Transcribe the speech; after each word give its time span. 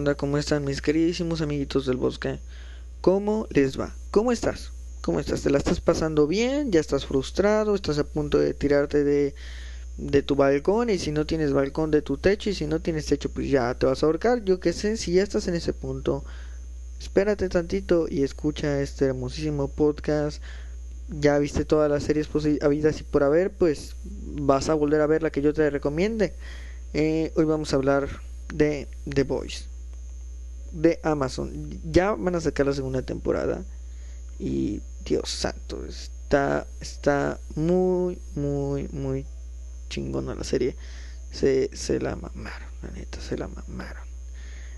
onda? 0.00 0.14
¿Cómo 0.14 0.38
están 0.38 0.64
mis 0.64 0.80
queridísimos 0.80 1.42
amiguitos 1.42 1.84
del 1.84 1.98
bosque? 1.98 2.38
¿Cómo 3.02 3.46
les 3.50 3.78
va? 3.78 3.94
¿Cómo 4.10 4.32
estás? 4.32 4.72
¿Cómo 5.02 5.20
estás? 5.20 5.42
¿Te 5.42 5.50
la 5.50 5.58
estás 5.58 5.80
pasando 5.80 6.26
bien? 6.26 6.72
¿Ya 6.72 6.80
estás 6.80 7.04
frustrado? 7.04 7.74
¿Estás 7.74 7.98
a 7.98 8.04
punto 8.04 8.38
de 8.38 8.54
tirarte 8.54 9.04
de, 9.04 9.34
de 9.98 10.22
tu 10.22 10.36
balcón? 10.36 10.88
Y 10.88 10.98
si 10.98 11.12
no 11.12 11.26
tienes 11.26 11.52
balcón 11.52 11.90
de 11.90 12.00
tu 12.00 12.16
techo 12.16 12.48
y 12.48 12.54
si 12.54 12.66
no 12.66 12.80
tienes 12.80 13.06
techo 13.06 13.30
pues 13.30 13.50
ya 13.50 13.74
te 13.74 13.86
vas 13.86 14.02
a 14.02 14.06
ahorcar. 14.06 14.42
Yo 14.44 14.58
qué 14.58 14.72
sé, 14.72 14.96
si 14.96 15.12
ya 15.12 15.22
estás 15.22 15.48
en 15.48 15.54
ese 15.54 15.74
punto, 15.74 16.24
espérate 16.98 17.48
tantito 17.50 18.06
y 18.08 18.22
escucha 18.22 18.80
este 18.80 19.04
hermosísimo 19.06 19.68
podcast. 19.68 20.42
Ya 21.08 21.38
viste 21.38 21.64
todas 21.66 21.90
las 21.90 22.04
series 22.04 22.28
habidas 22.62 23.00
y 23.00 23.02
por 23.02 23.22
haber, 23.22 23.50
pues 23.50 23.96
vas 24.04 24.68
a 24.70 24.74
volver 24.74 25.02
a 25.02 25.06
ver 25.06 25.22
la 25.22 25.30
que 25.30 25.42
yo 25.42 25.52
te 25.52 25.68
recomiende. 25.68 26.32
Eh, 26.94 27.32
hoy 27.36 27.44
vamos 27.44 27.72
a 27.72 27.76
hablar 27.76 28.08
de 28.54 28.88
The 29.04 29.24
Voice 29.24 29.69
de 30.72 31.00
Amazon. 31.02 31.80
Ya 31.90 32.12
van 32.12 32.34
a 32.34 32.40
sacar 32.40 32.66
la 32.66 32.72
segunda 32.72 33.02
temporada. 33.02 33.64
Y 34.38 34.80
Dios 35.04 35.28
santo, 35.28 35.84
está, 35.86 36.66
está 36.80 37.38
muy, 37.54 38.18
muy, 38.34 38.88
muy 38.88 39.26
chingona 39.88 40.34
la 40.34 40.44
serie. 40.44 40.76
Se, 41.30 41.70
se 41.76 42.00
la 42.00 42.16
mamaron, 42.16 42.68
la 42.82 42.90
neta, 42.90 43.20
se 43.20 43.36
la 43.36 43.48
mamaron. 43.48 44.02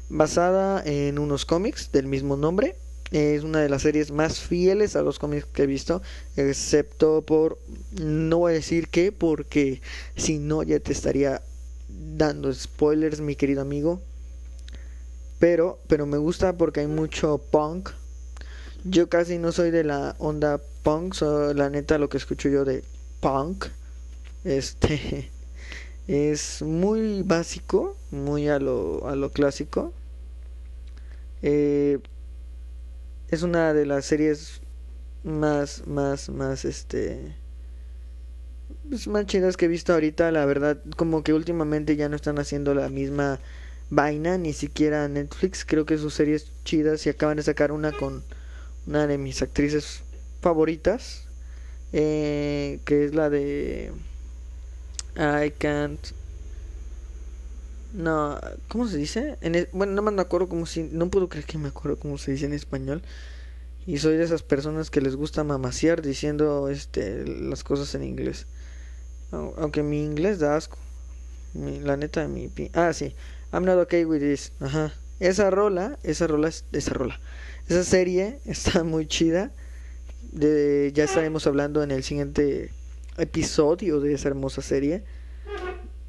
Basada 0.08 0.82
en 0.84 1.18
unos 1.18 1.46
cómics 1.46 1.90
del 1.92 2.06
mismo 2.06 2.36
nombre. 2.36 2.76
Es 3.12 3.44
una 3.44 3.60
de 3.60 3.68
las 3.68 3.82
series 3.82 4.10
más 4.10 4.40
fieles 4.40 4.96
a 4.96 5.02
los 5.02 5.18
cómics 5.18 5.46
que 5.46 5.64
he 5.64 5.66
visto. 5.66 6.02
Excepto 6.36 7.22
por. 7.22 7.58
No 7.92 8.38
voy 8.38 8.52
a 8.52 8.54
decir 8.54 8.88
qué, 8.88 9.12
porque 9.12 9.82
si 10.16 10.38
no 10.38 10.62
ya 10.62 10.80
te 10.80 10.92
estaría 10.92 11.42
dando 11.88 12.52
spoilers, 12.52 13.20
mi 13.20 13.36
querido 13.36 13.60
amigo. 13.62 14.00
Pero, 15.42 15.80
pero 15.88 16.06
me 16.06 16.18
gusta 16.18 16.56
porque 16.56 16.78
hay 16.78 16.86
mucho 16.86 17.38
punk. 17.38 17.90
Yo 18.84 19.08
casi 19.08 19.38
no 19.38 19.50
soy 19.50 19.72
de 19.72 19.82
la 19.82 20.14
onda 20.20 20.60
punk, 20.84 21.20
la 21.20 21.68
neta 21.68 21.98
lo 21.98 22.08
que 22.08 22.16
escucho 22.16 22.48
yo 22.48 22.64
de 22.64 22.84
punk 23.18 23.64
este 24.44 25.32
es 26.06 26.62
muy 26.62 27.22
básico, 27.24 27.96
muy 28.12 28.46
a 28.46 28.60
lo, 28.60 29.08
a 29.08 29.16
lo 29.16 29.30
clásico. 29.30 29.92
Eh, 31.42 31.98
es 33.26 33.42
una 33.42 33.74
de 33.74 33.84
las 33.84 34.04
series 34.04 34.60
más, 35.24 35.88
más, 35.88 36.28
más, 36.28 36.64
este, 36.64 37.34
pues, 38.88 39.08
más 39.08 39.26
chidas 39.26 39.56
que 39.56 39.64
he 39.64 39.68
visto 39.68 39.92
ahorita. 39.92 40.30
La 40.30 40.46
verdad, 40.46 40.80
como 40.96 41.24
que 41.24 41.32
últimamente 41.32 41.96
ya 41.96 42.08
no 42.08 42.14
están 42.14 42.38
haciendo 42.38 42.74
la 42.74 42.88
misma 42.88 43.40
vaina, 43.90 44.38
ni 44.38 44.52
siquiera 44.52 45.08
Netflix. 45.08 45.64
Creo 45.64 45.86
que 45.86 45.98
sus 45.98 46.14
series 46.14 46.50
chidas 46.64 47.06
y 47.06 47.10
acaban 47.10 47.36
de 47.36 47.42
sacar 47.42 47.72
una 47.72 47.92
con 47.92 48.22
una 48.86 49.06
de 49.06 49.18
mis 49.18 49.42
actrices 49.42 50.02
favoritas, 50.40 51.24
eh, 51.92 52.80
que 52.84 53.04
es 53.04 53.14
la 53.14 53.30
de 53.30 53.92
I 55.16 55.50
can't. 55.58 56.00
No, 57.92 58.40
¿cómo 58.68 58.88
se 58.88 58.96
dice? 58.96 59.36
En 59.42 59.68
bueno, 59.72 59.92
no 59.92 60.10
me 60.10 60.22
acuerdo 60.22 60.48
cómo 60.48 60.64
si 60.64 60.84
no 60.84 61.10
puedo 61.10 61.28
creer 61.28 61.44
que 61.44 61.58
me 61.58 61.68
acuerdo 61.68 61.98
cómo 61.98 62.16
se 62.16 62.32
dice 62.32 62.46
en 62.46 62.54
español. 62.54 63.02
Y 63.86 63.98
soy 63.98 64.16
de 64.16 64.24
esas 64.24 64.42
personas 64.42 64.90
que 64.90 65.00
les 65.00 65.16
gusta 65.16 65.44
mamasear 65.44 66.02
diciendo 66.02 66.68
este 66.68 67.26
las 67.26 67.64
cosas 67.64 67.94
en 67.94 68.04
inglés. 68.04 68.46
Aunque 69.32 69.82
mi 69.82 70.02
inglés 70.04 70.38
da 70.38 70.56
asco. 70.56 70.78
la 71.54 71.96
neta 71.96 72.26
mi 72.28 72.50
ah 72.74 72.92
sí, 72.92 73.14
I'm 73.52 73.66
not 73.66 73.76
okay 73.76 74.06
with 74.06 74.20
this. 74.20 74.50
Ajá. 74.60 74.92
Esa 75.20 75.50
rola, 75.50 75.98
esa 76.02 76.26
rola, 76.26 76.48
esa 76.48 76.94
rola. 76.94 77.20
Esa 77.68 77.84
serie 77.84 78.38
está 78.46 78.82
muy 78.82 79.06
chida. 79.06 79.52
De, 80.32 80.90
ya 80.94 81.04
estaremos 81.04 81.46
hablando 81.46 81.82
en 81.82 81.90
el 81.90 82.02
siguiente 82.02 82.70
episodio 83.18 84.00
de 84.00 84.14
esa 84.14 84.28
hermosa 84.28 84.62
serie. 84.62 85.04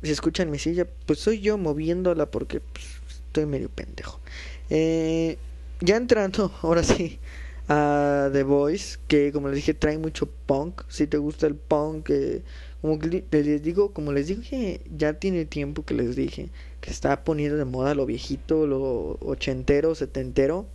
Si 0.02 0.12
escuchan 0.12 0.50
mi 0.50 0.58
silla, 0.58 0.88
pues 1.06 1.20
soy 1.20 1.42
yo 1.42 1.58
moviéndola 1.58 2.32
porque 2.32 2.62
pues, 2.62 2.86
estoy 3.10 3.46
medio 3.46 3.68
pendejo. 3.68 4.22
Eh, 4.70 5.38
ya 5.82 5.98
entrando, 5.98 6.54
ahora 6.62 6.84
sí, 6.84 7.20
a 7.68 8.30
The 8.32 8.44
Voice, 8.44 9.00
que 9.10 9.34
como 9.34 9.50
les 9.50 9.58
dije 9.58 9.74
trae 9.74 9.98
mucho 9.98 10.30
punk. 10.46 10.84
Si 10.88 11.08
te 11.08 11.18
gusta 11.18 11.46
el 11.46 11.56
punk, 11.56 12.10
eh, 12.10 12.42
como 12.82 12.98
les 13.02 13.62
digo, 13.62 13.92
como 13.92 14.14
les 14.14 14.28
dije, 14.28 14.80
ya 14.96 15.14
tiene 15.14 15.44
tiempo 15.44 15.84
que 15.84 15.94
les 15.94 16.16
dije 16.16 16.50
que 16.84 16.92
está 16.92 17.24
poniendo 17.24 17.58
de 17.58 17.64
moda 17.64 17.96
lo 17.96 18.06
viejito, 18.06 18.68
lo 18.68 19.18
ochentero, 19.22 19.96
setentero. 19.96 20.66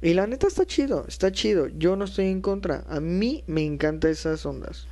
Y 0.00 0.14
la 0.14 0.26
neta 0.26 0.46
está 0.46 0.64
chido, 0.64 1.04
está 1.08 1.30
chido. 1.30 1.66
Yo 1.66 1.94
no 1.94 2.06
estoy 2.06 2.28
en 2.28 2.40
contra. 2.40 2.84
A 2.88 3.00
mí 3.00 3.44
me 3.46 3.62
encantan 3.62 4.12
esas 4.12 4.46
ondas. 4.46 4.86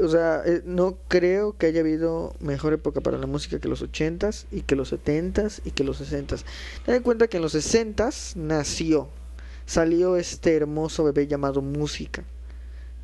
O 0.00 0.08
sea, 0.08 0.42
eh, 0.46 0.62
no 0.64 0.96
creo 1.08 1.58
que 1.58 1.66
haya 1.66 1.80
habido 1.80 2.34
mejor 2.40 2.72
época 2.72 3.02
para 3.02 3.18
la 3.18 3.26
música 3.26 3.60
que 3.60 3.68
los 3.68 3.82
ochentas 3.82 4.46
y 4.50 4.62
que 4.62 4.76
los 4.76 4.88
setentas 4.88 5.60
y 5.62 5.72
que 5.72 5.84
los 5.84 5.98
sesentas. 5.98 6.46
Ten 6.86 6.94
en 6.94 7.02
cuenta 7.02 7.26
que 7.28 7.36
en 7.36 7.42
los 7.42 7.52
sesentas 7.52 8.32
nació, 8.34 9.10
salió 9.66 10.16
este 10.16 10.56
hermoso 10.56 11.04
bebé 11.04 11.26
llamado 11.26 11.60
música. 11.60 12.24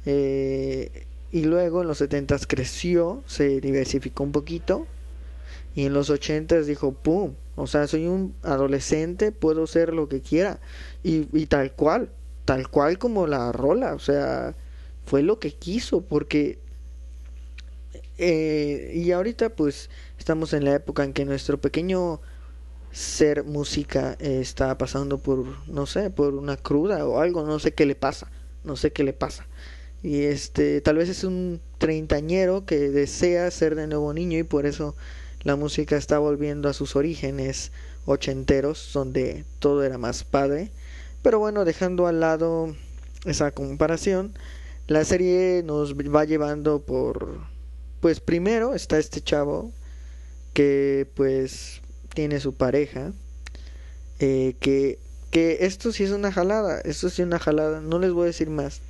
Eh, 0.07 1.05
y 1.31 1.43
luego 1.45 1.83
en 1.83 1.89
los 1.89 1.99
70 1.99 2.39
creció, 2.49 3.23
se 3.27 3.61
diversificó 3.61 4.25
un 4.25 4.33
poquito. 4.33 4.87
Y 5.79 5.87
en 5.87 5.93
los 5.93 6.11
80 6.11 6.63
dijo, 6.63 6.91
¡pum! 6.91 7.35
O 7.55 7.69
sea, 7.69 7.87
soy 7.87 8.09
un 8.09 8.35
adolescente, 8.43 9.31
puedo 9.31 9.65
ser 9.69 9.95
lo 9.95 10.09
que 10.09 10.21
quiera. 10.21 10.59
Y, 11.05 11.29
y 11.33 11.47
tal 11.47 11.71
cual, 11.71 12.11
tal 12.45 12.69
cual 12.69 12.99
como 12.99 13.29
la 13.29 13.53
rola. 13.53 13.95
O 13.95 14.01
sea, 14.01 14.57
fue 15.07 15.23
lo 15.23 15.39
que 15.39 15.53
quiso, 15.55 16.01
porque... 16.01 16.59
Eh, 18.19 18.91
y 18.93 19.13
ahorita 19.13 19.51
pues 19.51 19.89
estamos 20.19 20.53
en 20.53 20.65
la 20.65 20.75
época 20.75 21.05
en 21.05 21.13
que 21.13 21.25
nuestro 21.25 21.61
pequeño 21.61 22.21
ser 22.91 23.45
música 23.45 24.17
está 24.19 24.77
pasando 24.79 25.19
por, 25.19 25.45
no 25.69 25.87
sé, 25.87 26.11
por 26.11 26.35
una 26.35 26.57
cruda 26.57 27.07
o 27.07 27.21
algo, 27.21 27.45
no 27.47 27.61
sé 27.61 27.73
qué 27.73 27.87
le 27.87 27.95
pasa, 27.95 28.33
no 28.65 28.75
sé 28.75 28.91
qué 28.91 29.05
le 29.05 29.13
pasa. 29.13 29.47
Y 30.03 30.23
este, 30.23 30.81
tal 30.81 30.97
vez 30.97 31.09
es 31.09 31.23
un 31.23 31.61
treintañero 31.79 32.67
que 32.67 32.91
desea 32.91 33.49
ser 33.53 33.77
de 33.77 33.87
nuevo 33.87 34.13
niño 34.13 34.41
y 34.41 34.43
por 34.43 34.67
eso 34.67 34.97
la 35.43 35.57
música 35.57 35.97
está 35.97 36.19
volviendo 36.19 36.69
a 36.69 36.73
sus 36.73 36.97
orígenes 36.97 37.73
ochenteros, 38.07 38.91
donde 38.93 39.45
todo 39.59 39.85
era 39.85 39.99
más 39.99 40.25
padre. 40.25 40.71
Pero 41.23 41.39
bueno, 41.39 41.65
dejando 41.65 42.07
al 42.07 42.21
lado 42.21 42.75
esa 43.25 43.51
comparación, 43.51 44.33
la 44.87 45.05
serie 45.05 45.63
nos 45.65 45.95
va 45.95 46.25
llevando 46.25 46.81
por, 46.81 47.39
pues 48.01 48.21
primero 48.21 48.75
está 48.75 48.99
este 48.99 49.21
chavo 49.21 49.73
que 50.55 51.07
pues 51.15 51.83
tiene 52.15 52.41
su 52.41 52.55
pareja, 52.55 53.13
eh, 54.19 54.55
que, 54.61 54.99
que 55.31 55.59
esto 55.61 55.93
sí 55.93 56.05
es 56.05 56.11
una 56.11 56.33
jalada, 56.33 56.81
esto 56.81 57.11
sí 57.11 57.23
es 57.23 57.27
una 57.27 57.39
jalada, 57.39 57.81
no 57.81 57.99
les 57.99 58.13
voy 58.13 58.25
a 58.25 58.27
decir 58.27 58.51
más 58.51 58.81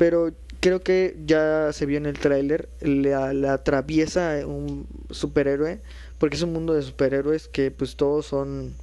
pero 0.00 0.32
creo 0.60 0.82
que 0.82 1.16
ya 1.26 1.72
se 1.72 1.86
vio 1.86 1.98
en 1.98 2.06
el 2.06 2.18
tráiler, 2.18 2.68
la, 2.80 3.52
atraviesa 3.52 4.46
un 4.46 4.86
superhéroe, 5.10 5.80
porque 6.18 6.36
es 6.36 6.42
un 6.42 6.52
mundo 6.52 6.74
de 6.74 6.82
superhéroes 6.82 7.48
que 7.48 7.70
pues 7.70 7.96
todos 7.96 8.26
son, 8.26 8.74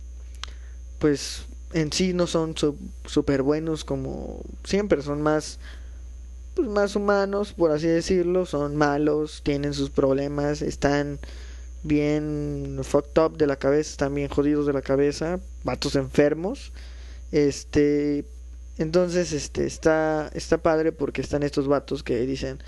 pues 0.99 1.45
en 1.73 1.91
sí 1.93 2.13
no 2.13 2.27
son 2.27 2.55
super 3.05 3.43
buenos 3.43 3.85
como 3.85 4.41
siempre, 4.63 5.01
son 5.01 5.21
más, 5.21 5.59
pues 6.55 6.67
más 6.67 6.95
humanos, 6.95 7.53
por 7.53 7.71
así 7.71 7.87
decirlo, 7.87 8.45
son 8.45 8.75
malos, 8.75 9.41
tienen 9.43 9.73
sus 9.73 9.91
problemas, 9.91 10.61
están 10.61 11.19
bien 11.83 12.79
fucked 12.83 13.21
up 13.21 13.37
de 13.37 13.47
la 13.47 13.57
cabeza, 13.57 13.91
están 13.91 14.15
bien 14.15 14.29
jodidos 14.29 14.65
de 14.65 14.73
la 14.73 14.81
cabeza, 14.81 15.39
vatos 15.63 15.95
enfermos, 15.95 16.73
este, 17.31 18.25
entonces, 18.77 19.33
este, 19.33 19.65
está, 19.65 20.29
está 20.33 20.59
padre 20.59 20.91
porque 20.91 21.21
están 21.21 21.43
estos 21.43 21.67
vatos 21.67 22.03
que 22.03 22.19
dicen, 22.25 22.59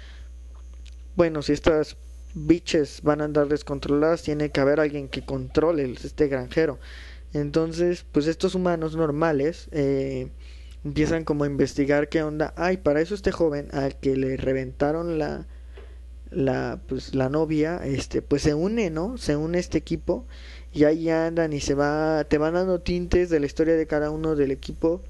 bueno, 1.15 1.41
si 1.41 1.53
estas 1.53 1.97
biches 2.33 3.01
van 3.03 3.21
a 3.21 3.25
andar 3.25 3.47
descontroladas, 3.47 4.23
tiene 4.23 4.49
que 4.51 4.59
haber 4.59 4.79
alguien 4.79 5.07
que 5.09 5.25
controle 5.25 5.91
este 6.03 6.27
granjero. 6.27 6.79
Entonces, 7.33 8.05
pues 8.11 8.27
estos 8.27 8.55
humanos 8.55 8.95
normales 8.95 9.67
eh, 9.71 10.29
empiezan 10.83 11.25
como 11.25 11.43
a 11.43 11.47
investigar 11.47 12.09
qué 12.09 12.23
onda. 12.23 12.53
Ay, 12.57 12.77
para 12.77 13.01
eso 13.01 13.13
este 13.15 13.31
joven 13.31 13.67
al 13.71 13.99
que 13.99 14.15
le 14.15 14.37
reventaron 14.37 15.19
la, 15.19 15.47
la, 16.31 16.81
pues, 16.87 17.15
la 17.15 17.29
novia, 17.29 17.81
este, 17.83 18.21
pues 18.21 18.41
se 18.43 18.53
une, 18.55 18.89
¿no? 18.89 19.17
Se 19.17 19.35
une 19.35 19.59
este 19.59 19.77
equipo 19.77 20.25
y 20.73 20.85
ahí 20.85 21.09
andan 21.09 21.53
y 21.53 21.59
se 21.61 21.75
va, 21.75 22.23
te 22.25 22.37
van 22.37 22.53
dando 22.55 22.81
tintes 22.81 23.29
de 23.29 23.39
la 23.39 23.45
historia 23.45 23.75
de 23.75 23.87
cada 23.87 24.11
uno 24.11 24.35
del 24.35 24.51
equipo 24.51 25.03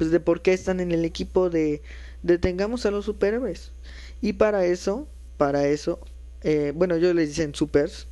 pues 0.00 0.10
de 0.10 0.18
por 0.18 0.40
qué 0.40 0.54
están 0.54 0.80
en 0.80 0.92
el 0.92 1.04
equipo 1.04 1.50
de 1.50 1.82
detengamos 2.22 2.86
a 2.86 2.90
los 2.90 3.04
superhéroes. 3.04 3.70
Y 4.22 4.32
para 4.32 4.64
eso, 4.64 5.06
para 5.36 5.68
eso, 5.68 6.00
eh, 6.40 6.72
bueno, 6.74 6.96
yo 6.96 7.12
les 7.12 7.28
dicen 7.28 7.54
supers. 7.54 8.06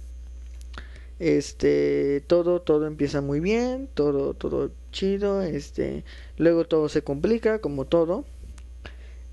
Este, 1.19 2.23
todo, 2.27 2.61
todo 2.61 2.87
empieza 2.87 3.23
muy 3.23 3.41
bien, 3.41 3.89
todo, 3.95 4.35
todo 4.35 4.71
chido, 4.93 5.41
este, 5.41 6.05
luego 6.37 6.67
todo 6.67 6.91
se 6.91 7.01
complica, 7.01 7.61
como 7.61 7.87
todo. 7.87 8.27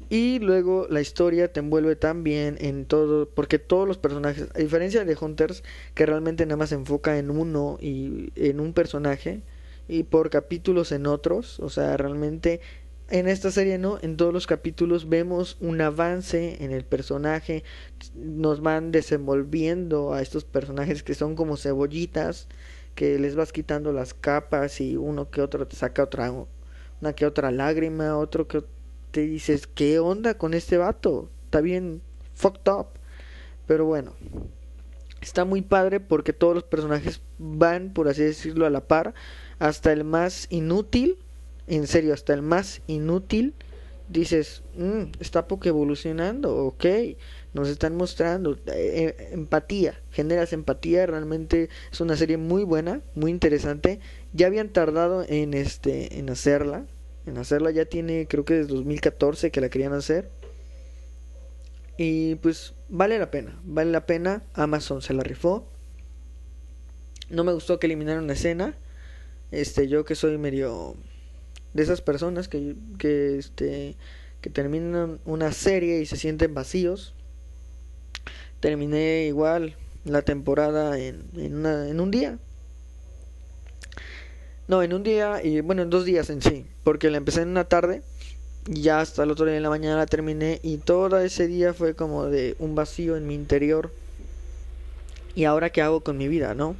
Y 0.09 0.39
luego 0.39 0.87
la 0.89 1.01
historia 1.01 1.51
te 1.51 1.59
envuelve 1.59 1.97
tan 1.97 2.23
bien 2.23 2.55
en 2.61 2.85
todo, 2.85 3.27
porque 3.27 3.59
todos 3.59 3.85
los 3.85 3.97
personajes, 3.97 4.47
a 4.55 4.59
diferencia 4.59 5.03
de 5.03 5.17
Hunters, 5.19 5.61
que 5.93 6.05
realmente 6.05 6.45
nada 6.45 6.55
más 6.55 6.69
se 6.69 6.75
enfoca 6.75 7.17
en 7.17 7.31
uno 7.31 7.77
y 7.81 8.31
en 8.37 8.61
un 8.61 8.71
personaje, 8.71 9.41
y 9.87 10.03
por 10.03 10.29
capítulos 10.29 10.91
en 10.91 11.07
otros, 11.07 11.59
o 11.59 11.69
sea, 11.69 11.97
realmente 11.97 12.61
en 13.09 13.27
esta 13.27 13.51
serie 13.51 13.77
no, 13.77 13.99
en 14.01 14.17
todos 14.17 14.33
los 14.33 14.47
capítulos 14.47 15.07
vemos 15.09 15.57
un 15.59 15.79
avance 15.81 16.63
en 16.63 16.71
el 16.71 16.85
personaje, 16.85 17.63
nos 18.15 18.61
van 18.61 18.91
desenvolviendo 18.91 20.13
a 20.13 20.21
estos 20.21 20.43
personajes 20.43 21.03
que 21.03 21.13
son 21.13 21.35
como 21.35 21.55
cebollitas, 21.57 22.47
que 22.95 23.19
les 23.19 23.35
vas 23.35 23.51
quitando 23.51 23.91
las 23.91 24.13
capas 24.13 24.81
y 24.81 24.95
uno 24.95 25.29
que 25.29 25.41
otro 25.41 25.67
te 25.67 25.75
saca 25.75 26.03
otra, 26.03 26.33
una 27.01 27.13
que 27.13 27.25
otra 27.25 27.51
lágrima, 27.51 28.17
otro 28.17 28.47
que 28.47 28.63
te 29.11 29.21
dices, 29.21 29.67
¿qué 29.67 29.99
onda 29.99 30.37
con 30.37 30.53
este 30.53 30.77
vato? 30.77 31.29
Está 31.45 31.61
bien 31.61 32.01
fucked 32.33 32.71
up. 32.71 32.87
Pero 33.67 33.85
bueno, 33.85 34.13
está 35.21 35.45
muy 35.45 35.61
padre 35.61 35.99
porque 35.99 36.33
todos 36.33 36.55
los 36.55 36.63
personajes 36.63 37.21
van, 37.37 37.93
por 37.93 38.07
así 38.07 38.23
decirlo, 38.23 38.65
a 38.65 38.69
la 38.69 38.87
par, 38.87 39.13
hasta 39.59 39.91
el 39.91 40.03
más 40.03 40.47
inútil 40.49 41.17
en 41.67 41.87
serio, 41.87 42.13
hasta 42.13 42.33
el 42.33 42.41
más 42.41 42.81
inútil, 42.87 43.53
dices, 44.07 44.63
mm, 44.75 45.19
está 45.19 45.47
poco 45.47 45.67
evolucionando, 45.67 46.55
ok, 46.55 46.85
nos 47.53 47.69
están 47.69 47.95
mostrando 47.95 48.53
eh, 48.53 48.57
eh, 48.67 49.29
empatía, 49.31 49.99
generas 50.11 50.53
empatía, 50.53 51.05
realmente 51.05 51.69
es 51.91 52.01
una 52.01 52.15
serie 52.15 52.37
muy 52.37 52.63
buena, 52.63 53.01
muy 53.15 53.31
interesante, 53.31 53.99
ya 54.33 54.47
habían 54.47 54.69
tardado 54.69 55.25
en 55.27 55.53
este, 55.53 56.19
en 56.19 56.29
hacerla, 56.29 56.85
en 57.25 57.37
hacerla 57.37 57.71
ya 57.71 57.85
tiene, 57.85 58.27
creo 58.27 58.45
que 58.45 58.55
desde 58.55 58.73
2014 58.75 59.49
que 59.49 59.61
la 59.61 59.69
querían 59.69 59.93
hacer, 59.93 60.29
y 61.97 62.35
pues 62.35 62.75
vale 62.89 63.17
la 63.17 63.31
pena, 63.31 63.59
vale 63.63 63.89
la 63.91 64.05
pena, 64.05 64.43
Amazon 64.53 65.01
se 65.01 65.13
la 65.13 65.23
rifó, 65.23 65.67
no 67.29 67.43
me 67.43 67.53
gustó 67.53 67.79
que 67.79 67.87
eliminaran 67.87 68.27
la 68.27 68.33
escena, 68.33 68.77
este, 69.55 69.87
yo 69.87 70.05
que 70.05 70.15
soy 70.15 70.37
medio 70.37 70.95
de 71.73 71.83
esas 71.83 72.01
personas 72.01 72.47
que, 72.47 72.75
que, 72.97 73.37
este, 73.37 73.95
que 74.41 74.49
terminan 74.49 75.19
una 75.25 75.51
serie 75.51 76.01
y 76.01 76.05
se 76.05 76.17
sienten 76.17 76.53
vacíos. 76.53 77.13
Terminé 78.59 79.25
igual 79.27 79.75
la 80.03 80.21
temporada 80.21 80.99
en, 80.99 81.23
en, 81.35 81.55
una, 81.55 81.89
en 81.89 81.99
un 81.99 82.11
día. 82.11 82.37
No, 84.67 84.81
en 84.81 84.93
un 84.93 85.03
día 85.03 85.43
y 85.43 85.61
bueno, 85.61 85.83
en 85.83 85.89
dos 85.89 86.05
días 86.05 86.29
en 86.29 86.41
sí. 86.41 86.65
Porque 86.83 87.09
la 87.09 87.17
empecé 87.17 87.41
en 87.41 87.49
una 87.49 87.65
tarde 87.65 88.01
y 88.67 88.81
ya 88.81 88.99
hasta 88.99 89.23
el 89.23 89.31
otro 89.31 89.45
día 89.45 89.57
en 89.57 89.63
la 89.63 89.69
mañana 89.69 89.97
la 89.97 90.05
terminé 90.05 90.59
y 90.63 90.77
todo 90.77 91.19
ese 91.19 91.47
día 91.47 91.73
fue 91.73 91.95
como 91.95 92.25
de 92.25 92.55
un 92.59 92.73
vacío 92.75 93.15
en 93.15 93.27
mi 93.27 93.35
interior. 93.35 93.91
¿Y 95.35 95.43
ahora 95.43 95.69
qué 95.69 95.81
hago 95.81 96.01
con 96.01 96.17
mi 96.17 96.27
vida, 96.27 96.55
no? 96.55 96.75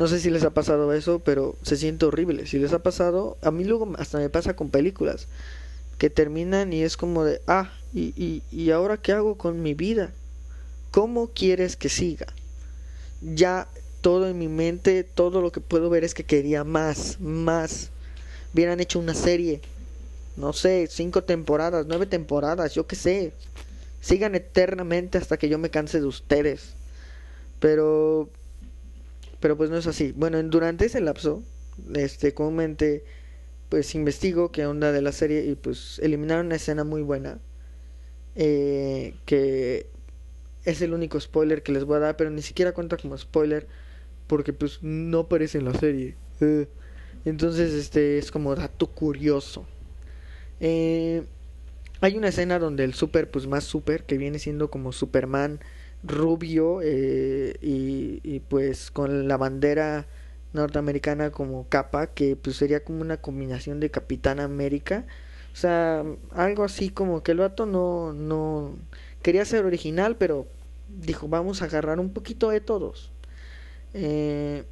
No 0.00 0.08
sé 0.08 0.18
si 0.18 0.30
les 0.30 0.44
ha 0.44 0.50
pasado 0.54 0.94
eso, 0.94 1.18
pero 1.18 1.56
se 1.60 1.76
siente 1.76 2.06
horrible. 2.06 2.46
Si 2.46 2.58
les 2.58 2.72
ha 2.72 2.78
pasado, 2.78 3.36
a 3.42 3.50
mí 3.50 3.64
luego 3.64 3.92
hasta 3.98 4.16
me 4.16 4.30
pasa 4.30 4.56
con 4.56 4.70
películas 4.70 5.28
que 5.98 6.08
terminan 6.08 6.72
y 6.72 6.82
es 6.82 6.96
como 6.96 7.22
de, 7.22 7.42
ah, 7.46 7.70
y, 7.92 8.14
y, 8.16 8.42
y 8.50 8.70
ahora 8.70 8.96
qué 8.96 9.12
hago 9.12 9.36
con 9.36 9.62
mi 9.62 9.74
vida? 9.74 10.10
¿Cómo 10.90 11.28
quieres 11.28 11.76
que 11.76 11.90
siga? 11.90 12.28
Ya 13.20 13.68
todo 14.00 14.26
en 14.26 14.38
mi 14.38 14.48
mente, 14.48 15.04
todo 15.04 15.42
lo 15.42 15.52
que 15.52 15.60
puedo 15.60 15.90
ver 15.90 16.02
es 16.02 16.14
que 16.14 16.24
quería 16.24 16.64
más, 16.64 17.20
más. 17.20 17.90
Hubieran 18.54 18.80
hecho 18.80 19.00
una 19.00 19.12
serie, 19.12 19.60
no 20.34 20.54
sé, 20.54 20.88
cinco 20.90 21.24
temporadas, 21.24 21.84
nueve 21.86 22.06
temporadas, 22.06 22.72
yo 22.72 22.86
qué 22.86 22.96
sé. 22.96 23.34
Sigan 24.00 24.34
eternamente 24.34 25.18
hasta 25.18 25.36
que 25.36 25.50
yo 25.50 25.58
me 25.58 25.68
canse 25.68 26.00
de 26.00 26.06
ustedes. 26.06 26.72
Pero 27.58 28.30
pero 29.40 29.56
pues 29.56 29.70
no 29.70 29.76
es 29.76 29.86
así. 29.86 30.12
Bueno, 30.16 30.42
durante 30.44 30.86
ese 30.86 31.00
lapso, 31.00 31.42
este, 31.94 32.34
comúnmente, 32.34 33.04
pues 33.68 33.94
investigo 33.94 34.52
qué 34.52 34.66
onda 34.66 34.92
de 34.92 35.02
la 35.02 35.12
serie 35.12 35.44
y 35.46 35.54
pues 35.54 35.98
eliminaron 36.02 36.46
una 36.46 36.56
escena 36.56 36.84
muy 36.84 37.02
buena. 37.02 37.38
Eh, 38.36 39.14
que 39.26 39.86
es 40.64 40.82
el 40.82 40.94
único 40.94 41.18
spoiler 41.18 41.62
que 41.62 41.72
les 41.72 41.84
voy 41.84 41.96
a 41.96 42.00
dar, 42.00 42.16
pero 42.16 42.30
ni 42.30 42.42
siquiera 42.42 42.72
cuenta 42.72 42.96
como 42.96 43.18
spoiler 43.18 43.66
porque 44.26 44.52
pues 44.52 44.78
no 44.82 45.20
aparece 45.20 45.58
en 45.58 45.64
la 45.64 45.74
serie. 45.74 46.16
Eh, 46.40 46.68
entonces, 47.24 47.72
este 47.74 48.18
es 48.18 48.30
como 48.30 48.54
dato 48.54 48.86
curioso. 48.86 49.66
Eh, 50.60 51.24
hay 52.00 52.16
una 52.16 52.28
escena 52.28 52.58
donde 52.58 52.84
el 52.84 52.94
super, 52.94 53.30
pues 53.30 53.46
más 53.46 53.64
super, 53.64 54.04
que 54.04 54.16
viene 54.18 54.38
siendo 54.38 54.70
como 54.70 54.92
Superman, 54.92 55.60
rubio 56.02 56.80
eh, 56.82 57.56
y, 57.60 58.40
pues 58.48 58.90
con 58.90 59.28
la 59.28 59.36
bandera 59.36 60.06
norteamericana 60.52 61.30
como 61.30 61.68
capa 61.68 62.08
que 62.08 62.36
pues 62.36 62.56
sería 62.56 62.82
como 62.82 63.02
una 63.02 63.18
combinación 63.18 63.80
de 63.80 63.90
Capitán 63.90 64.40
América. 64.40 65.06
O 65.52 65.56
sea 65.56 66.04
algo 66.32 66.64
así 66.64 66.90
como 66.90 67.22
que 67.22 67.32
el 67.32 67.38
vato 67.38 67.66
no 67.66 68.12
no 68.12 68.76
quería 69.22 69.44
ser 69.44 69.64
original 69.64 70.16
pero 70.16 70.46
dijo 70.88 71.28
vamos 71.28 71.62
a 71.62 71.66
agarrar 71.66 72.00
un 72.00 72.12
poquito 72.12 72.50
de 72.50 72.60
todos 72.60 73.10
eh, 73.94 74.64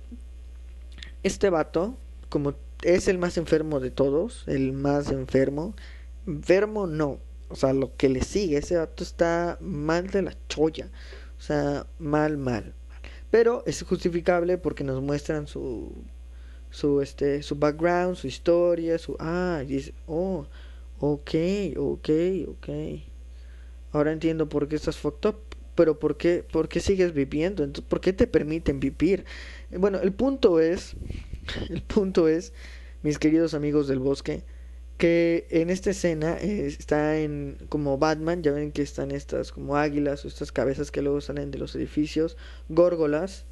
este 1.22 1.50
vato 1.50 1.96
como 2.28 2.54
es 2.82 3.08
el 3.08 3.18
más 3.18 3.36
enfermo 3.38 3.80
de 3.80 3.90
todos 3.90 4.44
el 4.46 4.72
más 4.72 5.10
enfermo 5.10 5.74
enfermo 6.26 6.86
no 6.86 7.18
o 7.48 7.56
sea, 7.56 7.72
lo 7.72 7.96
que 7.96 8.08
le 8.08 8.22
sigue, 8.22 8.58
ese 8.58 8.76
vato 8.76 9.02
está 9.02 9.58
mal 9.60 10.08
de 10.08 10.22
la 10.22 10.36
cholla. 10.48 10.90
O 11.38 11.40
sea, 11.40 11.86
mal, 11.98 12.36
mal. 12.38 12.74
Pero 13.30 13.62
es 13.66 13.82
justificable 13.82 14.58
porque 14.58 14.84
nos 14.84 15.02
muestran 15.02 15.46
su 15.46 15.92
su 16.70 17.00
este 17.00 17.42
su 17.42 17.56
background, 17.56 18.16
su 18.16 18.26
historia, 18.26 18.98
su 18.98 19.16
ah, 19.18 19.62
dice, 19.66 19.94
oh, 20.06 20.46
ok, 21.00 21.30
ok, 21.76 22.10
ok. 22.48 22.68
Ahora 23.92 24.12
entiendo 24.12 24.48
por 24.48 24.68
qué 24.68 24.76
estás 24.76 24.96
fucked 24.96 25.30
up, 25.30 25.36
pero 25.74 25.98
por 25.98 26.16
qué, 26.16 26.44
por 26.50 26.68
qué 26.68 26.80
sigues 26.80 27.14
viviendo, 27.14 27.64
entonces 27.64 27.88
por 27.88 28.00
qué 28.00 28.12
te 28.12 28.26
permiten 28.26 28.80
vivir. 28.80 29.24
Bueno, 29.70 30.00
el 30.00 30.12
punto 30.12 30.60
es, 30.60 30.94
el 31.70 31.82
punto 31.82 32.28
es, 32.28 32.52
mis 33.02 33.18
queridos 33.18 33.54
amigos 33.54 33.88
del 33.88 33.98
bosque, 33.98 34.42
que 34.98 35.46
en 35.50 35.70
esta 35.70 35.90
escena 35.90 36.36
eh, 36.40 36.66
está 36.66 37.18
en 37.18 37.56
como 37.68 37.98
Batman, 37.98 38.42
ya 38.42 38.52
ven 38.52 38.72
que 38.72 38.82
están 38.82 39.12
estas 39.12 39.52
como 39.52 39.76
águilas 39.76 40.24
o 40.24 40.28
estas 40.28 40.52
cabezas 40.52 40.90
que 40.90 41.02
luego 41.02 41.20
salen 41.20 41.52
de 41.52 41.58
los 41.58 41.74
edificios, 41.76 42.36
górgolas, 42.68 43.44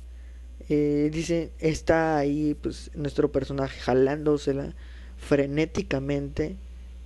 eh, 0.68 1.08
dice, 1.12 1.52
está 1.60 2.18
ahí 2.18 2.56
pues 2.60 2.90
nuestro 2.94 3.30
personaje 3.30 3.78
jalándosela 3.80 4.74
frenéticamente 5.16 6.56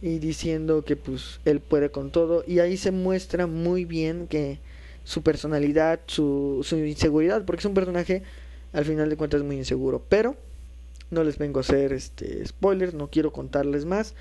y 0.01 0.19
diciendo 0.19 0.85
que 0.85 0.97
pues 0.97 1.41
él 1.45 1.61
puede 1.61 1.91
con 1.91 2.11
todo. 2.11 2.43
Y 2.47 2.61
ahí 2.61 2.79
se 2.79 2.91
muestra 2.91 3.47
muy 3.47 3.85
bien 3.85 4.27
que 4.27 4.59
su 5.05 5.23
personalidad, 5.23 6.01
su, 6.07 6.61
su 6.63 6.77
inseguridad, 6.79 7.45
porque 7.45 7.61
es 7.61 7.67
un 7.67 7.75
personaje 7.75 8.23
al 8.73 8.87
final 8.87 9.11
de 9.11 9.17
cuentas 9.17 9.43
muy 9.43 9.57
inseguro, 9.57 10.03
pero 10.09 10.37
no 11.11 11.25
les 11.25 11.38
vengo 11.38 11.59
a 11.59 11.62
hacer 11.62 11.93
este 11.93 12.47
spoilers, 12.47 12.95
no 12.95 13.11
quiero 13.11 13.33
contarles 13.33 13.85
más. 13.85 14.14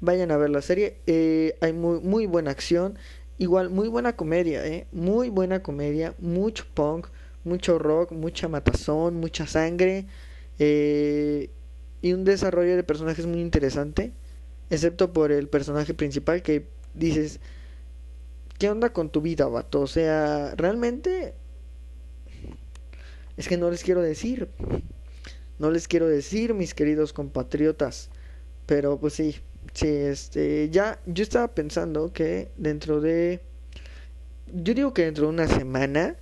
Vayan 0.00 0.30
a 0.30 0.36
ver 0.36 0.50
la 0.50 0.62
serie. 0.62 0.98
Eh, 1.06 1.56
hay 1.60 1.72
muy, 1.72 2.00
muy 2.00 2.26
buena 2.26 2.50
acción. 2.50 2.98
Igual, 3.38 3.70
muy 3.70 3.88
buena 3.88 4.14
comedia, 4.16 4.66
¿eh? 4.66 4.86
Muy 4.92 5.30
buena 5.30 5.62
comedia. 5.62 6.14
Mucho 6.18 6.64
punk, 6.74 7.08
mucho 7.44 7.78
rock, 7.78 8.12
mucha 8.12 8.48
matazón, 8.48 9.16
mucha 9.16 9.46
sangre. 9.46 10.06
Eh, 10.58 11.50
y 12.02 12.12
un 12.12 12.24
desarrollo 12.24 12.76
de 12.76 12.84
personajes 12.84 13.26
muy 13.26 13.40
interesante. 13.40 14.12
Excepto 14.70 15.12
por 15.12 15.32
el 15.32 15.48
personaje 15.48 15.94
principal 15.94 16.42
que 16.42 16.66
dices... 16.94 17.40
¿Qué 18.58 18.70
onda 18.70 18.92
con 18.92 19.10
tu 19.10 19.20
vida, 19.20 19.46
vato? 19.48 19.80
O 19.80 19.86
sea, 19.86 20.54
realmente... 20.56 21.34
Es 23.36 23.48
que 23.48 23.56
no 23.56 23.70
les 23.70 23.82
quiero 23.82 24.00
decir. 24.00 24.48
No 25.58 25.70
les 25.70 25.88
quiero 25.88 26.08
decir, 26.08 26.54
mis 26.54 26.74
queridos 26.74 27.12
compatriotas. 27.12 28.10
Pero 28.66 28.98
pues 28.98 29.14
sí, 29.14 29.36
sí, 29.72 29.88
este, 29.88 30.70
ya, 30.70 31.00
yo 31.06 31.22
estaba 31.22 31.48
pensando 31.54 32.12
que 32.12 32.50
dentro 32.56 33.00
de, 33.00 33.40
yo 34.52 34.74
digo 34.74 34.94
que 34.94 35.04
dentro 35.04 35.24
de 35.26 35.30
una 35.30 35.48
semana 35.48 36.16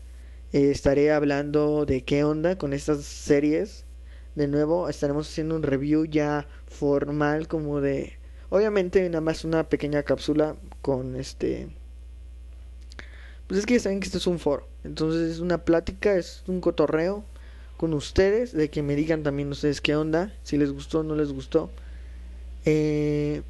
eh, 0.52 0.70
estaré 0.70 1.12
hablando 1.12 1.86
de 1.86 2.02
qué 2.04 2.24
onda 2.24 2.58
con 2.58 2.72
estas 2.72 3.04
series. 3.04 3.86
De 4.34 4.48
nuevo, 4.48 4.88
estaremos 4.88 5.28
haciendo 5.28 5.56
un 5.56 5.62
review 5.62 6.06
ya 6.06 6.46
formal 6.66 7.48
como 7.48 7.80
de, 7.80 8.18
obviamente 8.48 9.06
nada 9.08 9.20
más 9.20 9.44
una 9.44 9.68
pequeña 9.68 10.02
cápsula 10.02 10.56
con 10.80 11.16
este, 11.16 11.68
pues 13.46 13.60
es 13.60 13.66
que 13.66 13.74
ya 13.74 13.80
saben 13.80 14.00
que 14.00 14.06
esto 14.06 14.16
es 14.18 14.26
un 14.26 14.38
foro, 14.38 14.66
entonces 14.84 15.32
es 15.32 15.40
una 15.40 15.64
plática, 15.64 16.14
es 16.16 16.44
un 16.46 16.62
cotorreo 16.62 17.24
con 17.82 17.94
ustedes, 17.94 18.52
de 18.52 18.70
que 18.70 18.80
me 18.80 18.94
digan 18.94 19.24
también 19.24 19.50
ustedes 19.50 19.80
qué 19.80 19.96
onda, 19.96 20.32
si 20.44 20.56
les 20.56 20.70
gustó 20.70 21.00
o 21.00 21.02
no 21.02 21.16
les 21.16 21.32
gustó. 21.32 21.68
Eh, 22.64 23.42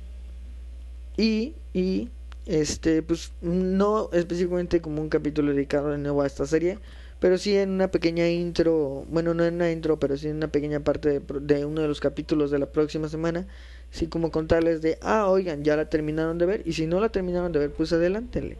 y, 1.18 1.52
y, 1.74 2.08
este, 2.46 3.02
pues 3.02 3.32
no 3.42 4.08
específicamente 4.10 4.80
como 4.80 5.02
un 5.02 5.10
capítulo 5.10 5.52
dedicado 5.52 5.90
de 5.90 5.98
nuevo 5.98 6.22
a 6.22 6.26
esta 6.26 6.46
serie, 6.46 6.78
pero 7.20 7.36
sí 7.36 7.54
en 7.58 7.72
una 7.72 7.88
pequeña 7.90 8.26
intro, 8.26 9.04
bueno, 9.10 9.34
no 9.34 9.44
en 9.44 9.56
una 9.56 9.70
intro, 9.70 10.00
pero 10.00 10.16
sí 10.16 10.28
en 10.28 10.36
una 10.36 10.48
pequeña 10.48 10.80
parte 10.80 11.20
de, 11.20 11.64
uno 11.66 11.82
de 11.82 11.88
los 11.88 12.00
capítulos 12.00 12.50
de 12.50 12.58
la 12.58 12.72
próxima 12.72 13.10
semana, 13.10 13.46
sí 13.90 14.06
como 14.06 14.30
contarles 14.30 14.80
de, 14.80 14.96
ah, 15.02 15.28
oigan, 15.28 15.62
ya 15.62 15.76
la 15.76 15.90
terminaron 15.90 16.38
de 16.38 16.46
ver, 16.46 16.62
y 16.64 16.72
si 16.72 16.86
no 16.86 17.00
la 17.00 17.10
terminaron 17.10 17.52
de 17.52 17.58
ver, 17.58 17.70
pues 17.70 17.92
adelántenle, 17.92 18.56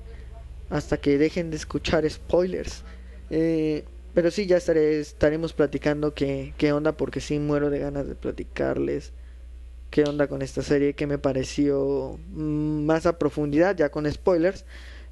hasta 0.68 0.98
que 0.98 1.16
dejen 1.16 1.48
de 1.48 1.56
escuchar 1.56 2.06
spoilers. 2.10 2.84
Eh, 3.30 3.86
pero 4.14 4.30
sí, 4.30 4.46
ya 4.46 4.56
estaré, 4.56 5.00
estaremos 5.00 5.52
platicando 5.52 6.14
qué, 6.14 6.54
qué 6.58 6.72
onda, 6.72 6.92
porque 6.92 7.20
sí 7.20 7.38
muero 7.38 7.70
de 7.70 7.78
ganas 7.78 8.06
de 8.06 8.14
platicarles 8.14 9.12
qué 9.92 10.04
onda 10.04 10.26
con 10.26 10.42
esta 10.42 10.62
serie, 10.62 10.94
que 10.94 11.06
me 11.06 11.18
pareció 11.18 12.18
mm, 12.30 12.84
más 12.86 13.04
a 13.06 13.18
profundidad, 13.18 13.76
ya 13.76 13.90
con 13.90 14.10
spoilers, 14.10 14.64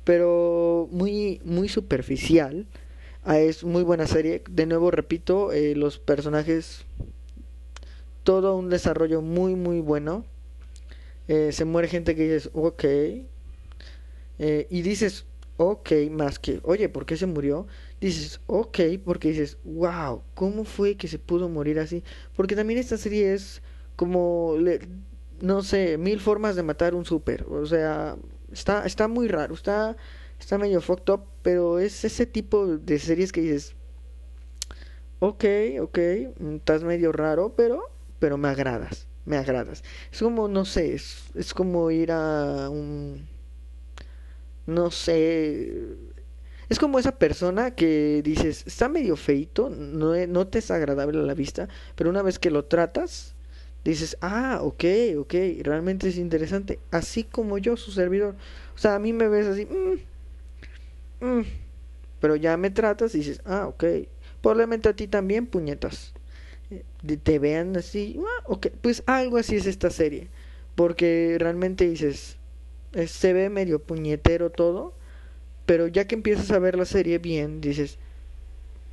pero 0.05 0.89
muy, 0.91 1.41
muy 1.45 1.69
superficial. 1.69 2.67
Ah, 3.23 3.39
es 3.39 3.63
muy 3.63 3.83
buena 3.83 4.07
serie. 4.07 4.43
De 4.51 4.65
nuevo, 4.65 4.91
repito, 4.91 5.53
eh, 5.53 5.75
los 5.77 5.99
personajes, 5.99 6.87
todo 8.25 8.57
un 8.57 8.71
desarrollo 8.71 9.21
muy, 9.21 9.55
muy 9.55 9.81
bueno. 9.81 10.25
Eh, 11.29 11.53
se 11.53 11.67
muere 11.67 11.89
gente 11.89 12.17
que 12.17 12.23
dices, 12.25 12.51
ok. 12.55 12.85
Eh, 14.39 14.67
y 14.71 14.81
dices, 14.81 15.27
ok, 15.59 15.93
más 16.11 16.39
que, 16.39 16.61
oye, 16.63 16.89
¿por 16.89 17.05
qué 17.05 17.19
se 17.19 17.27
murió? 17.27 17.67
Dices, 18.01 18.41
ok, 18.47 18.79
porque 19.05 19.29
dices, 19.29 19.59
wow, 19.65 20.23
¿cómo 20.35 20.65
fue 20.65 20.97
que 20.97 21.07
se 21.09 21.19
pudo 21.19 21.49
morir 21.49 21.79
así? 21.79 22.03
Porque 22.35 22.57
también 22.57 22.81
esta 22.81 22.97
serie 22.97 23.35
es 23.35 23.63
como, 23.97 24.55
no 25.41 25.63
sé, 25.63 25.99
mil 25.99 26.21
formas 26.21 26.57
de 26.57 26.63
matar 26.63 26.95
un 26.95 27.05
super. 27.05 27.45
O 27.51 27.67
sea, 27.67 28.17
está, 28.53 28.87
está 28.87 29.07
muy 29.09 29.29
raro, 29.29 29.55
está, 29.55 29.97
está 30.39 30.57
medio 30.59 30.81
fucked 30.81 31.13
up, 31.13 31.25
pero 31.43 31.79
es 31.79 32.05
ese 32.05 32.25
tipo 32.27 32.67
de 32.67 32.99
series 32.99 33.33
que 33.33 33.43
dices, 33.43 33.75
ok, 35.19 35.45
ok, 35.83 35.99
estás 36.57 36.83
medio 36.83 37.13
raro, 37.13 37.55
pero, 37.57 37.83
pero 38.19 38.39
me 38.39 38.49
agradas, 38.49 39.07
me 39.27 39.37
agradas. 39.37 39.85
Es 40.13 40.21
como, 40.21 40.49
no 40.49 40.65
sé, 40.65 40.95
es, 40.95 41.25
es 41.35 41.55
como 41.55 41.91
ir 41.91 42.13
a 42.13 42.71
un, 42.71 43.29
no 44.67 44.91
sé, 44.91 45.73
es 46.71 46.79
como 46.79 46.99
esa 46.99 47.19
persona 47.19 47.73
que 47.73 48.23
dices, 48.23 48.65
está 48.67 48.89
medio 48.89 49.17
feito, 49.17 49.69
no, 49.69 50.15
no 50.29 50.47
te 50.47 50.61
es 50.61 50.71
agradable 50.71 51.19
a 51.19 51.23
la 51.23 51.35
vista, 51.35 51.69
pero 51.97 52.11
una 52.11 52.23
vez 52.23 52.39
que 52.39 52.51
lo 52.51 52.65
tratas, 52.65 53.35
dices, 53.85 54.17
ah, 54.21 54.61
ok, 54.63 54.85
ok, 55.19 55.35
realmente 55.63 56.09
es 56.09 56.17
interesante. 56.17 56.79
Así 56.93 57.25
como 57.25 57.59
yo, 57.59 57.77
su 57.77 57.91
servidor. 57.91 58.37
O 58.77 58.79
sea, 58.79 58.95
a 58.95 58.99
mí 59.01 59.13
me 59.13 59.29
ves 59.29 59.49
así, 59.49 59.67
mm, 59.67 61.27
mm, 61.27 61.45
pero 62.21 62.37
ya 62.37 62.57
me 62.57 62.71
tratas 62.71 63.15
y 63.15 63.19
dices, 63.19 63.41
ah, 63.45 63.67
ok. 63.67 63.85
Probablemente 64.41 64.89
a 64.89 64.95
ti 64.95 65.09
también, 65.09 65.47
puñetas. 65.47 66.15
Eh, 66.71 66.85
te 67.23 67.39
vean 67.41 67.77
así, 67.77 68.21
ah, 68.21 68.45
ok. 68.47 68.69
Pues 68.81 69.03
algo 69.07 69.39
así 69.39 69.57
es 69.57 69.67
esta 69.67 69.91
serie. 69.91 70.29
Porque 70.77 71.37
realmente 71.39 71.89
dices, 71.89 72.39
se 73.07 73.33
ve 73.33 73.51
medio 73.51 73.81
puñetero 73.83 74.51
todo. 74.51 74.95
Pero 75.67 75.87
ya 75.87 76.07
que 76.07 76.15
empiezas 76.15 76.51
a 76.51 76.59
ver 76.59 76.77
la 76.77 76.85
serie 76.85 77.19
bien, 77.19 77.61
dices, 77.61 77.99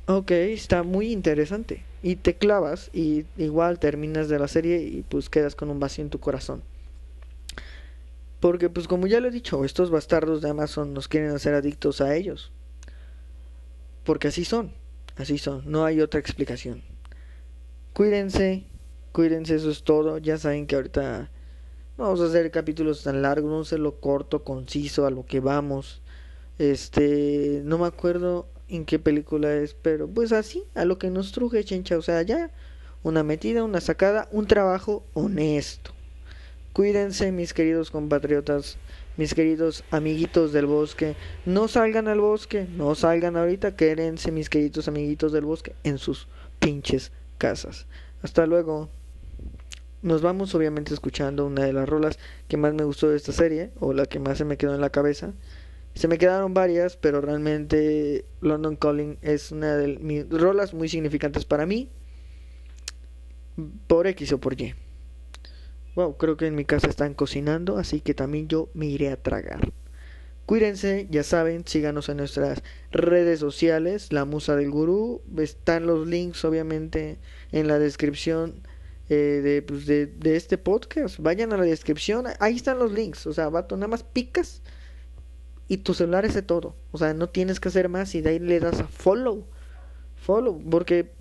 ok, 0.06 0.30
está 0.30 0.82
muy 0.82 1.12
interesante 1.12 1.84
y 2.02 2.16
te 2.16 2.36
clavas 2.36 2.90
y 2.92 3.26
igual 3.36 3.78
terminas 3.78 4.28
de 4.28 4.38
la 4.38 4.48
serie 4.48 4.82
y 4.82 5.04
pues 5.08 5.28
quedas 5.28 5.54
con 5.54 5.70
un 5.70 5.80
vacío 5.80 6.04
en 6.04 6.10
tu 6.10 6.20
corazón. 6.20 6.62
Porque 8.40 8.70
pues 8.70 8.86
como 8.86 9.06
ya 9.06 9.20
lo 9.20 9.28
he 9.28 9.32
dicho, 9.32 9.64
estos 9.64 9.90
bastardos 9.90 10.40
de 10.40 10.50
Amazon 10.50 10.94
nos 10.94 11.08
quieren 11.08 11.30
hacer 11.30 11.54
adictos 11.54 12.00
a 12.00 12.14
ellos. 12.14 12.52
Porque 14.04 14.28
así 14.28 14.44
son, 14.44 14.72
así 15.16 15.38
son, 15.38 15.62
no 15.66 15.84
hay 15.84 16.00
otra 16.00 16.20
explicación. 16.20 16.82
Cuídense, 17.92 18.64
cuídense, 19.12 19.56
eso 19.56 19.70
es 19.70 19.82
todo. 19.82 20.18
Ya 20.18 20.38
saben 20.38 20.66
que 20.66 20.76
ahorita 20.76 21.30
no 21.98 22.04
vamos 22.04 22.20
a 22.20 22.26
hacer 22.26 22.50
capítulos 22.52 23.02
tan 23.02 23.22
largos, 23.22 23.50
vamos 23.50 23.66
a 23.66 23.70
hacerlo 23.70 24.00
corto, 24.00 24.44
conciso, 24.44 25.04
a 25.04 25.10
lo 25.10 25.26
que 25.26 25.40
vamos. 25.40 26.00
Este, 26.58 27.62
no 27.64 27.78
me 27.78 27.86
acuerdo 27.86 28.48
en 28.68 28.84
qué 28.84 28.98
película 28.98 29.54
es, 29.54 29.74
pero 29.74 30.08
pues 30.08 30.32
así, 30.32 30.64
a 30.74 30.84
lo 30.84 30.98
que 30.98 31.10
nos 31.10 31.32
truje, 31.32 31.64
chencha, 31.64 31.96
o 31.96 32.02
sea, 32.02 32.22
ya 32.22 32.50
una 33.02 33.22
metida, 33.22 33.64
una 33.64 33.80
sacada, 33.80 34.28
un 34.32 34.46
trabajo 34.46 35.04
honesto. 35.14 35.92
Cuídense, 36.72 37.32
mis 37.32 37.54
queridos 37.54 37.90
compatriotas, 37.90 38.76
mis 39.16 39.34
queridos 39.34 39.84
amiguitos 39.90 40.52
del 40.52 40.66
bosque. 40.66 41.16
No 41.44 41.66
salgan 41.66 42.06
al 42.06 42.20
bosque, 42.20 42.68
no 42.70 42.94
salgan 42.94 43.36
ahorita, 43.36 43.74
quédense, 43.74 44.30
mis 44.30 44.48
queridos 44.48 44.86
amiguitos 44.86 45.32
del 45.32 45.44
bosque, 45.44 45.74
en 45.82 45.98
sus 45.98 46.28
pinches 46.60 47.10
casas. 47.36 47.86
Hasta 48.22 48.46
luego. 48.46 48.90
Nos 50.00 50.22
vamos 50.22 50.54
obviamente 50.54 50.94
escuchando 50.94 51.46
una 51.46 51.64
de 51.64 51.72
las 51.72 51.88
rolas 51.88 52.20
que 52.46 52.56
más 52.56 52.72
me 52.72 52.84
gustó 52.84 53.08
de 53.08 53.16
esta 53.16 53.32
serie, 53.32 53.72
o 53.80 53.92
la 53.92 54.06
que 54.06 54.20
más 54.20 54.38
se 54.38 54.44
me 54.44 54.56
quedó 54.56 54.72
en 54.76 54.80
la 54.80 54.90
cabeza. 54.90 55.32
Se 55.94 56.06
me 56.06 56.18
quedaron 56.18 56.54
varias, 56.54 56.96
pero 56.96 57.20
realmente 57.20 58.24
London 58.40 58.76
Calling 58.76 59.18
es 59.20 59.50
una 59.50 59.76
de 59.76 59.98
mis 59.98 60.28
rolas 60.28 60.72
muy 60.72 60.88
significantes 60.88 61.44
para 61.44 61.66
mí. 61.66 61.90
Por 63.88 64.06
X 64.06 64.32
o 64.32 64.38
por 64.38 64.60
Y. 64.60 64.74
Wow, 65.96 66.16
creo 66.16 66.36
que 66.36 66.46
en 66.46 66.54
mi 66.54 66.64
casa 66.64 66.86
están 66.86 67.14
cocinando, 67.14 67.76
así 67.76 68.00
que 68.00 68.14
también 68.14 68.46
yo 68.46 68.68
me 68.74 68.86
iré 68.86 69.10
a 69.10 69.20
tragar. 69.20 69.72
Cuídense, 70.46 71.08
ya 71.10 71.24
saben, 71.24 71.66
síganos 71.66 72.08
en 72.08 72.18
nuestras 72.18 72.62
redes 72.92 73.40
sociales, 73.40 74.12
La 74.12 74.24
Musa 74.24 74.54
del 74.54 74.70
Gurú. 74.70 75.20
Están 75.36 75.86
los 75.86 76.06
links, 76.06 76.44
obviamente, 76.44 77.18
en 77.50 77.66
la 77.66 77.80
descripción 77.80 78.62
eh, 79.08 79.64
pues, 79.66 79.86
de, 79.86 80.06
de, 80.06 80.36
este 80.36 80.56
podcast. 80.56 81.18
Vayan 81.18 81.52
a 81.52 81.56
la 81.56 81.64
descripción, 81.64 82.26
ahí 82.38 82.56
están 82.56 82.78
los 82.78 82.92
links. 82.92 83.26
O 83.26 83.32
sea, 83.32 83.48
vato, 83.48 83.76
nada 83.76 83.88
más 83.88 84.04
picas 84.04 84.62
y 85.68 85.78
tu 85.78 85.92
celular 85.92 86.24
es 86.24 86.34
de 86.34 86.42
todo. 86.42 86.74
O 86.92 86.98
sea, 86.98 87.12
no 87.12 87.28
tienes 87.28 87.60
que 87.60 87.68
hacer 87.68 87.90
más 87.90 88.14
y 88.14 88.22
de 88.22 88.30
ahí 88.30 88.38
le 88.38 88.58
das 88.58 88.80
a 88.80 88.88
follow. 88.88 89.44
Follow, 90.16 90.60
porque 90.70 91.12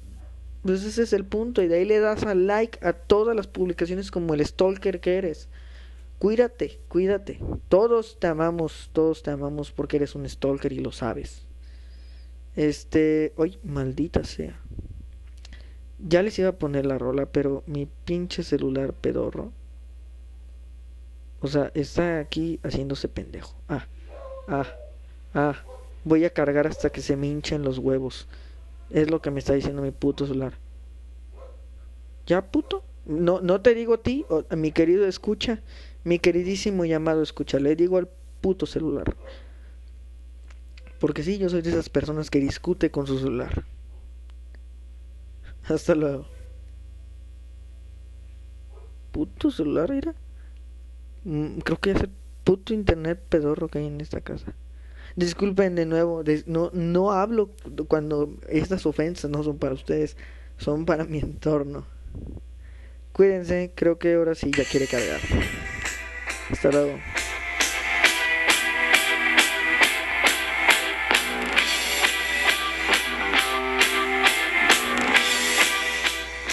pues 0.64 0.84
ese 0.84 1.04
es 1.04 1.14
el 1.14 1.26
punto. 1.26 1.62
Y 1.62 1.68
de 1.68 1.76
ahí 1.76 1.86
le 1.86 2.00
das 2.00 2.24
a 2.24 2.34
like 2.34 2.80
a 2.86 2.94
todas 2.94 3.36
las 3.36 3.48
publicaciones 3.48 4.10
como 4.10 4.34
el 4.34 4.46
stalker 4.46 5.02
que 5.02 5.18
eres. 5.18 5.50
Cuídate, 6.18 6.80
cuídate. 6.88 7.40
Todos 7.68 8.18
te 8.20 8.28
amamos, 8.28 8.90
todos 8.94 9.22
te 9.22 9.32
amamos 9.32 9.72
porque 9.72 9.98
eres 9.98 10.16
un 10.16 10.28
stalker 10.28 10.72
y 10.72 10.80
lo 10.80 10.94
sabes. 10.94 11.46
Este, 12.56 13.34
hoy 13.36 13.60
maldita 13.64 14.24
sea. 14.24 14.60
Ya 16.00 16.24
les 16.24 16.40
iba 16.40 16.50
a 16.50 16.58
poner 16.58 16.86
la 16.86 16.98
rola, 16.98 17.26
pero 17.26 17.64
mi 17.68 17.88
pinche 18.06 18.44
celular 18.44 18.94
pedorro. 18.94 19.52
O 21.42 21.48
sea, 21.48 21.72
está 21.76 22.20
aquí 22.20 22.60
haciéndose 22.64 23.10
pendejo. 23.10 23.56
Ah. 23.68 23.86
Ah, 24.48 24.66
ah, 25.34 25.56
voy 26.06 26.24
a 26.26 26.30
cargar 26.30 26.68
hasta 26.68 26.90
que 26.90 27.02
se 27.02 27.18
me 27.18 27.28
hinchen 27.28 27.64
los 27.64 27.78
huevos. 27.80 28.28
Es 28.90 29.12
lo 29.12 29.22
que 29.22 29.32
me 29.32 29.40
está 29.40 29.54
diciendo 29.54 29.82
mi 29.82 29.92
puto 29.92 30.26
celular. 30.26 30.54
¿Ya, 32.26 32.42
puto? 32.42 32.84
No, 33.06 33.42
no 33.42 33.62
te 33.62 33.74
digo 33.74 33.96
a 33.96 33.98
ti, 34.02 34.26
a 34.50 34.56
mi 34.56 34.72
querido 34.72 35.06
escucha, 35.06 35.62
mi 36.04 36.20
queridísimo 36.20 36.86
llamado 36.86 37.22
escucha, 37.22 37.60
le 37.60 37.76
digo 37.76 37.98
al 37.98 38.10
puto 38.42 38.66
celular. 38.66 39.16
Porque 41.00 41.24
sí, 41.24 41.38
yo 41.38 41.50
soy 41.50 41.62
de 41.62 41.70
esas 41.70 41.90
personas 41.90 42.30
que 42.30 42.40
discute 42.40 42.90
con 42.92 43.06
su 43.08 43.20
celular. 43.20 43.66
Hasta 45.70 45.96
luego. 45.96 46.26
Puto 49.12 49.52
celular, 49.52 49.92
era. 49.92 50.14
Mm, 51.24 51.60
creo 51.60 51.78
que 51.80 51.94
ya 51.94 52.00
se 52.00 52.10
puto 52.48 52.74
internet 52.74 53.20
pedorro 53.28 53.68
que 53.68 53.80
hay 53.80 53.88
en 53.88 54.00
esta 54.00 54.22
casa. 54.22 54.54
Disculpen 55.18 55.76
de 55.76 55.86
nuevo, 55.86 56.24
no, 56.46 56.70
no 56.72 57.12
hablo 57.12 57.50
cuando 57.90 58.38
estas 58.48 58.86
ofensas 58.86 59.30
no 59.30 59.44
son 59.44 59.58
para 59.58 59.74
ustedes, 59.74 60.16
son 60.58 60.86
para 60.86 61.04
mi 61.04 61.20
entorno. 61.20 61.86
Cuídense, 63.12 63.74
creo 63.76 64.00
que 64.00 64.14
ahora 64.14 64.34
sí 64.34 64.50
ya 64.56 64.64
quiere 64.64 64.88
cargar. 64.88 65.20
Hasta 66.50 66.72
luego. 66.72 66.98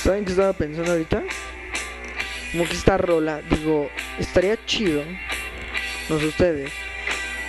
¿Saben 0.03 0.25
qué 0.25 0.33
estaba 0.33 0.55
pensando 0.55 0.91
ahorita? 0.91 1.23
Como 2.51 2.65
que 2.65 2.73
esta 2.73 2.99
rola, 2.99 3.43
digo, 3.49 3.89
estaría 4.19 4.59
chido 4.67 5.05
no 6.09 6.19
sé 6.19 6.27
ustedes, 6.27 6.73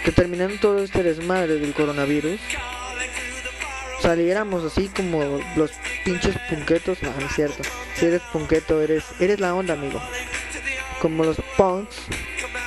que 0.04 0.12
terminando 0.12 0.56
todo 0.60 0.84
este 0.84 1.04
desmadre 1.04 1.56
del 1.56 1.74
coronavirus, 1.74 2.40
saliéramos 4.02 4.64
así 4.64 4.90
como 4.90 5.40
los 5.56 5.72
pinches 6.04 6.38
punquetos, 6.50 7.02
no 7.02 7.10
es 7.10 7.36
cierto. 7.36 7.64
Si 7.96 8.06
eres 8.06 8.22
punqueto, 8.32 8.82
eres, 8.82 9.04
eres 9.20 9.40
la 9.40 9.56
onda, 9.56 9.74
amigo. 9.74 10.02
Como 11.02 11.24
los 11.24 11.38
punks, 11.58 11.98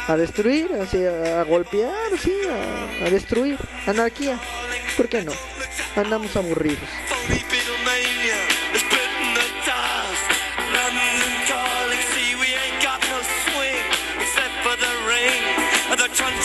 a 0.08 0.16
destruir, 0.16 0.70
así, 0.80 1.04
a, 1.04 1.42
golpear, 1.44 2.12
así, 2.14 2.32
a, 2.48 3.06
a 3.06 3.10
destruir, 3.10 3.58
anarquía. 3.86 4.38
¿Por 4.96 5.08
qué 5.08 5.22
no? 5.22 5.32
Andamos 5.96 6.34
aburridos. 6.36 6.88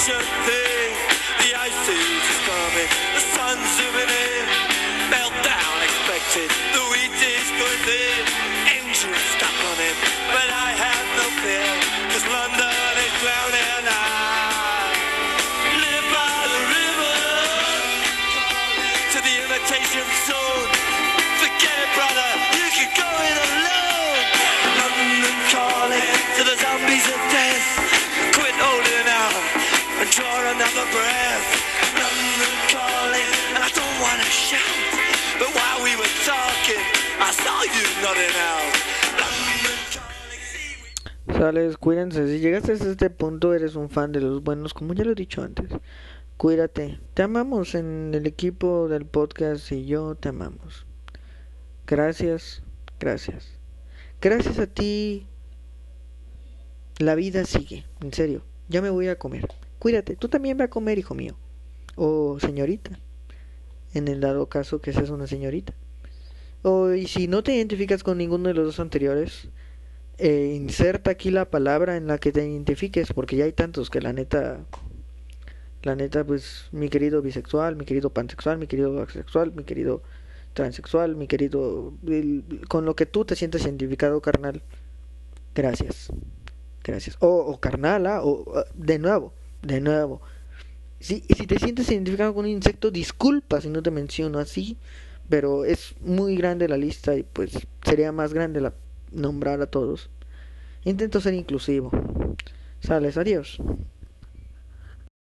such 0.04 0.16
a. 0.16 0.34
The 1.40 1.56
ice 1.56 1.90
age 1.90 2.30
is 2.30 2.40
coming. 2.46 3.13
Sales, 41.38 41.78
cuídense. 41.78 42.28
Si 42.28 42.40
llegaste 42.40 42.72
a 42.72 42.76
este 42.76 43.10
punto, 43.10 43.54
eres 43.54 43.76
un 43.76 43.90
fan 43.90 44.12
de 44.12 44.22
los 44.22 44.44
buenos, 44.44 44.74
como 44.74 44.94
ya 44.94 45.04
lo 45.04 45.12
he 45.12 45.16
dicho 45.16 45.42
antes. 45.42 45.70
Cuídate. 46.38 47.00
Te 47.14 47.24
amamos 47.24 47.76
en 47.76 48.12
el 48.14 48.26
equipo 48.28 48.88
del 48.88 49.06
podcast 49.06 49.72
y 49.72 49.86
yo 49.86 50.16
te 50.16 50.30
amamos. 50.30 50.86
Gracias, 51.88 52.64
gracias. 53.00 53.48
Gracias 54.22 54.60
a 54.60 54.68
ti. 54.68 55.28
La 56.98 57.16
vida 57.16 57.46
sigue, 57.46 57.86
en 58.02 58.14
serio. 58.14 58.44
Ya 58.70 58.82
me 58.82 58.90
voy 58.90 59.08
a 59.08 59.18
comer. 59.18 59.48
Cuídate. 59.84 60.16
Tú 60.16 60.30
también 60.30 60.58
vas 60.58 60.68
a 60.68 60.70
comer, 60.70 60.98
hijo 60.98 61.14
mío. 61.14 61.36
O 61.98 62.40
señorita. 62.40 62.98
En 63.94 64.08
el 64.08 64.22
dado 64.22 64.48
caso 64.48 64.80
que 64.80 64.94
seas 64.94 65.10
una 65.10 65.28
señorita. 65.28 65.74
O, 66.62 66.94
y 66.94 67.06
si 67.08 67.28
no 67.28 67.44
te 67.44 67.54
identificas 67.54 68.02
con 68.02 68.18
ninguno 68.18 68.48
de 68.48 68.54
los 68.54 68.66
dos 68.66 68.80
anteriores, 68.80 69.50
eh, 70.20 70.54
inserta 70.56 71.12
aquí 71.12 71.32
la 71.32 71.52
palabra 71.52 71.98
en 71.98 72.08
la 72.08 72.18
que 72.18 72.32
te 72.32 72.48
identifiques, 72.48 73.12
porque 73.12 73.36
ya 73.36 73.44
hay 73.44 73.52
tantos 73.52 73.90
que 73.90 74.00
la 74.00 74.14
neta, 74.14 74.64
la 75.82 75.98
neta, 75.98 76.24
pues 76.24 76.70
mi 76.72 76.88
querido 76.88 77.22
bisexual, 77.22 77.76
mi 77.76 77.84
querido 77.84 78.10
pansexual, 78.10 78.60
mi 78.60 78.68
querido 78.68 79.02
asexual, 79.02 79.52
mi 79.54 79.66
querido 79.66 80.02
transexual, 80.54 81.18
mi 81.18 81.28
querido, 81.28 81.94
con 82.70 82.86
lo 82.86 82.96
que 82.96 83.06
tú 83.06 83.26
te 83.26 83.36
sientes 83.36 83.64
identificado, 83.64 84.22
carnal, 84.22 84.62
gracias, 85.54 86.08
gracias. 86.86 87.18
O, 87.20 87.28
o 87.28 87.60
carnal, 87.60 88.08
ah, 88.08 88.22
o 88.24 88.64
de 88.76 88.98
nuevo, 88.98 89.34
de 89.64 89.82
nuevo. 89.82 90.22
Si, 91.00 91.22
si 91.36 91.48
te 91.48 91.60
sientes 91.60 91.90
identificado 91.90 92.34
con 92.34 92.46
un 92.46 92.52
insecto, 92.52 92.92
disculpa 92.92 93.60
si 93.60 93.70
no 93.70 93.82
te 93.84 93.92
menciono 93.92 94.40
así, 94.40 94.78
pero 95.30 95.66
es 95.66 95.96
muy 96.02 96.36
grande 96.36 96.68
la 96.68 96.78
lista 96.78 97.16
y 97.16 97.24
pues 97.24 97.68
sería 97.84 98.12
más 98.12 98.34
grande 98.34 98.62
la 98.62 98.74
nombrar 99.12 99.62
a 99.62 99.68
todos. 99.68 100.10
Intento 100.84 101.22
ser 101.22 101.34
inclusivo. 101.34 101.92
Sales, 102.80 103.18
adiós. 103.18 103.60